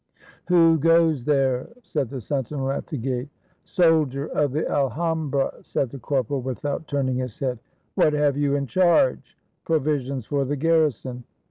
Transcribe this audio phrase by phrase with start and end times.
[0.47, 3.29] "Who goes there?" said the sentinel at the gate."
[3.77, 7.59] Soldier of the Alhambra!" said the corporal, without turning his head.
[7.93, 11.23] "What have you in charge?" "Provisions for the garrison."